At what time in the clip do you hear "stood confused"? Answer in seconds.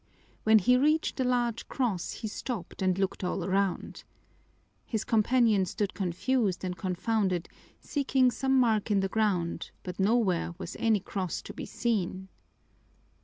5.67-6.63